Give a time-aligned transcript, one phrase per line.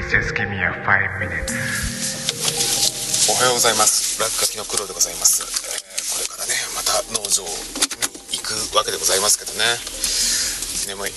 [0.00, 1.52] Please just give me a five minutes.
[3.28, 4.16] おはようございます。
[4.16, 5.52] 落書きの黒でございます、えー
[6.16, 9.60] これからねまた農場に行くわけでございますけどね。
[10.88, 11.12] 眠い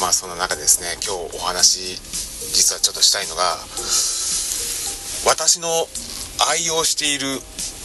[0.00, 1.98] まあその中でですね今日お話
[2.54, 3.58] 実はちょっとしたいのが
[5.26, 5.66] 私の
[6.54, 7.26] 愛用している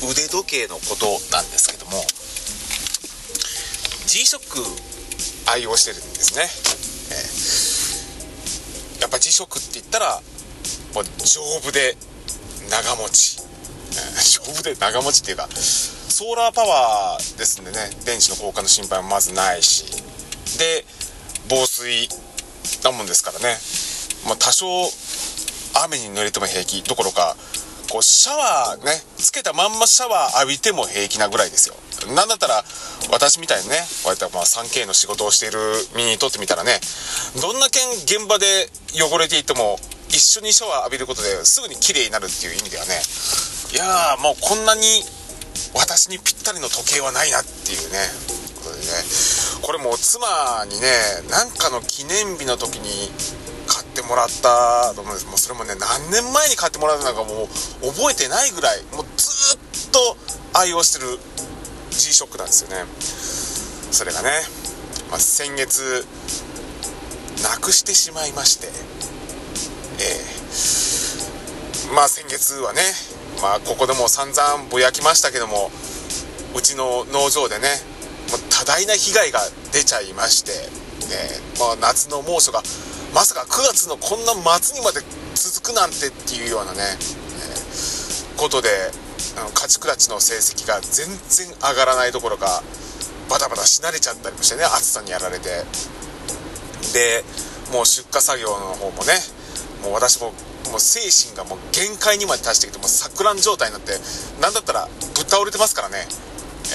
[0.05, 2.05] 腕時計のことなんですけども
[4.05, 4.61] G-SHOCK
[5.49, 6.45] 愛用してるんですね、
[7.09, 7.76] えー
[9.27, 10.21] やっぱ G-SHOCK って言ったら
[10.95, 11.97] もう丈夫で
[12.69, 13.37] 長持ち。
[14.41, 19.85] 丈夫で長持ちっていうかソーラーパワーですんでね電池の交換の心配もまずないし。
[20.59, 20.85] で
[21.49, 22.07] 防水
[22.83, 23.57] だもんですからね、
[24.27, 24.65] まあ、多少
[25.85, 26.81] 雨に濡れても平気。
[26.83, 27.35] どころか
[27.89, 31.75] こうシャワーねつけたまんまシャワー浴びても平気なぐらいですよ。
[32.13, 32.63] なんだったら
[33.11, 35.57] 私みたいにねこうやってまあ 3K の仕事をしている
[35.95, 36.79] 身にとってみたらね
[37.41, 38.45] どんなけん現場で
[38.93, 39.79] 汚れていても
[40.09, 43.01] 一緒にシャワー浴びることですぐに綺麗になるっていう意味ではね
[43.73, 44.81] いやーもうこんなに
[45.73, 47.97] 私にぴったりの時計はないなっていうね
[48.61, 48.87] ことでね。
[49.61, 50.27] これもう妻
[50.69, 50.87] にね
[51.29, 53.09] なんかの記念日の時に
[54.07, 55.27] もらったと思うんです。
[55.27, 57.47] もうそれもね何年前に買ってもらったのかもう
[57.93, 60.17] 覚えてないぐらいもうずっと
[60.53, 61.19] 愛用してる
[61.91, 62.85] G-SHOCK なんですよね。
[63.91, 64.29] それがね、
[65.09, 66.05] まあ、先月
[67.43, 68.67] なくしてしまいまして。
[68.67, 68.71] え
[71.91, 71.93] え。
[71.93, 72.81] まあ先月はね
[73.41, 75.71] まあここでも散々ぼやきましたけども
[76.55, 77.67] うちの農場でね
[78.49, 79.39] 多大な被害が
[79.71, 80.51] 出ちゃいまして、
[81.13, 82.61] えーまあ、夏の猛暑が
[83.17, 85.01] まさか9月のこんな末にまで
[85.33, 88.69] 続くなんてっていうようなね、えーことで
[89.41, 92.61] あの家畜たちの成績が全然上がらないどころか
[93.27, 95.49] バタバタし慣れちゃったりもしてね暑さにやられて。
[96.93, 97.25] で
[97.73, 99.17] もう出荷作業の方もね
[99.81, 100.29] もう私も
[100.69, 103.93] もう精神がもう限界にまで達してきてもう錯乱状態になって
[104.39, 106.05] なんだったらぶっ倒れてますからね。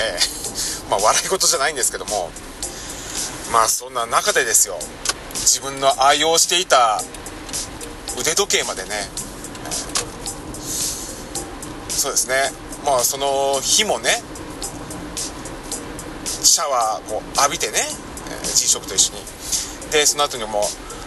[0.02, 0.20] ええ
[0.90, 2.32] まあ笑い事じゃないんですけども。
[3.52, 4.80] まあそんな中でですよ。
[5.34, 7.00] 自分の愛用していた
[8.18, 8.90] 腕時計までね。
[11.88, 12.34] そうですね。
[12.84, 14.22] まあその日もね
[16.42, 17.78] シャワーこう浴びてね、
[18.30, 19.20] えー G ショックと一緒に。
[19.92, 20.62] でその後にもう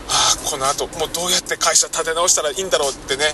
[0.09, 3.33] ああこの後もうどうやって会社立て直したらいいんだろうってね。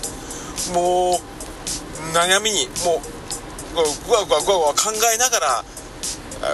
[0.74, 5.64] もう悩みにもうこうぐわぐわぐわぐわ考えながら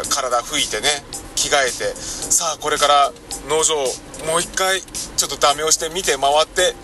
[0.10, 0.90] 体拭いてね。
[1.48, 3.14] 着替えてさあこれから
[3.48, 3.76] 農場
[4.28, 6.76] もう一回ちょっとダメをして見て回って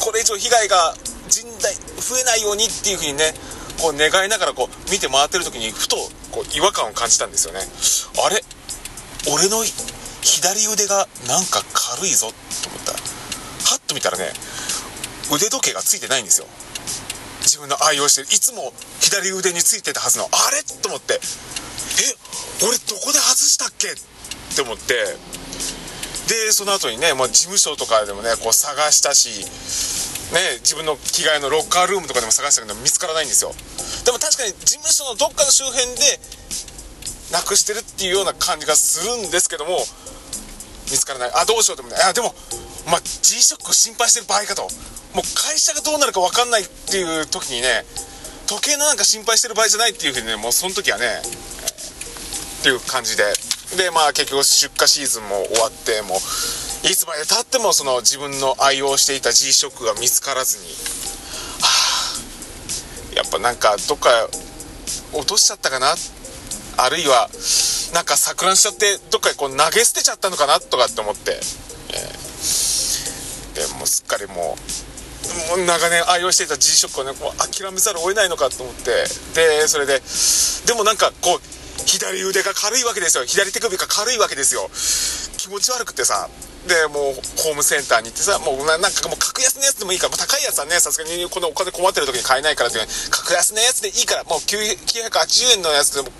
[0.00, 0.94] これ以上被害が
[1.28, 3.34] 甚大増えないようにっていう風にね
[3.80, 5.96] こう願いながらこう見て回ってる時にふと
[6.32, 7.60] こう違和感を感じたんですよね。
[8.24, 8.40] あれ？
[9.28, 9.64] 俺の
[10.22, 12.92] 左腕がなんか軽いぞと思った。
[12.92, 12.98] ら
[13.64, 14.32] ハッと見たらね
[15.32, 16.46] 腕時計がついてないんですよ。
[17.42, 18.28] 自分の愛用してる。
[18.28, 20.62] いつも左腕についてたはずのあれ？
[20.80, 21.20] と思って。
[22.64, 23.88] 俺どこで外したっけ？
[23.92, 23.96] っ
[24.54, 24.94] て思って。
[26.26, 29.46] でその後にね、まあ、事務所とかでもねこう探したし
[30.34, 33.52] ね自分の着替えのロッカールームとかでも探したけど見つからないんですよ。
[34.04, 36.18] でも確かに事務所のどっかの周辺で
[37.30, 39.78] なくしてるっていうような感じがするんですけども
[40.90, 41.30] 見つからない。
[41.34, 42.34] あどうしようでもねあでも
[42.90, 44.66] まあ G ショックを心配してる場合かと。
[45.14, 47.86] もう会社がどうなるか分かんないっていう時にね
[48.46, 51.22] 時計のなんか心配してる場合じゃないっていうふうにねもうその時はね
[52.66, 53.22] っていう感じで。
[53.78, 56.18] でまあ結局出荷シーズンも終わってもう
[56.86, 60.64] いつまでたってもその自分の愛用していた G ショックが見つからずに。
[60.64, 60.70] は
[63.12, 64.10] あやっぱなんかどっか
[65.12, 65.94] 落としちゃったかな？
[66.76, 67.28] あるいは
[67.94, 71.38] なんか錯乱しちゃってどっかにこう投げ捨てちゃったのかなとかって思って、えー。
[73.54, 74.56] でもうすっかりも
[75.54, 79.06] うもう長年愛用していた G ショックをねこう諦めざるを得ないのかと思って。
[79.34, 80.00] でそれで
[80.66, 81.40] でもなんかこう
[81.84, 83.24] 左腕が軽いわけですよ。
[83.24, 84.70] 左手首が軽いわけですよ。
[85.36, 86.28] 気持ち悪くてさ。
[86.66, 90.80] でもうホームセンターに行ってさもうなんかもう格安のやつでもいいから、まあ、高いやつはね。
[90.80, 92.86] さすがにこのお金困ってる時に買えないからっていう。
[93.10, 94.24] 格安のやつでいいから。
[94.24, 96.10] もう980円のやつでもっ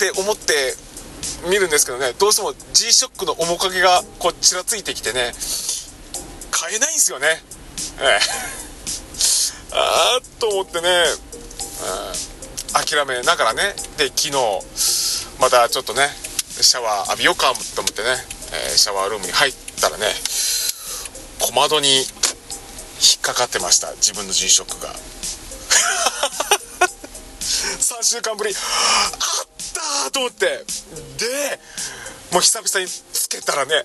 [0.00, 0.74] て思って
[1.48, 2.14] 見るんですけどね。
[2.18, 5.32] どうしても G ショックの面影がこうちらついてきてね。
[6.50, 7.42] 買えないんですよね。
[8.00, 8.20] ええ。
[9.72, 11.04] あーっと思ってね、
[12.90, 13.74] 諦めながらね。
[13.96, 14.32] で昨日
[15.40, 16.08] またちょっとね
[16.60, 18.08] シャワー浴びようかと思ってね、
[18.52, 20.06] えーシャワールームに入ったらね
[21.38, 22.02] 小窓に引
[23.18, 23.92] っかかってました。
[23.94, 24.92] 自分の G ショックが。
[27.40, 28.54] 3週間ぶり。
[28.54, 28.58] あっ
[29.72, 30.64] たーと思って。
[31.16, 31.60] で
[32.32, 33.84] もう久々につけたらねあ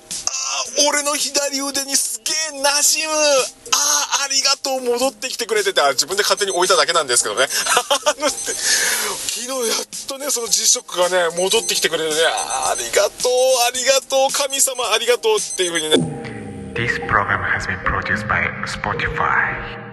[0.88, 3.13] 俺の左腕にすげえ馴染む。
[3.72, 4.81] ああありがとう。
[4.81, 7.48] 戻ってきてくれてて自分で勝手に置いただけなんですけどね。
[9.46, 13.32] 昨日やっとねその G ショックがね戻ってきてくれてねありがとう
[13.70, 19.85] ありがとう神様ありがとうっていうふうにね This program has been produced by Spotify.